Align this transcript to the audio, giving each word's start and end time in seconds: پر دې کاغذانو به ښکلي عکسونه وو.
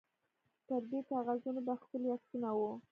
پر 0.67 0.81
دې 0.91 0.99
کاغذانو 1.09 1.61
به 1.65 1.73
ښکلي 1.81 2.09
عکسونه 2.15 2.49
وو. 2.57 2.71